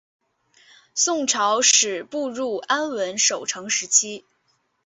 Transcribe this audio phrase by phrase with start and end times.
[0.95, 4.25] 宋朝始步入安稳守成时期。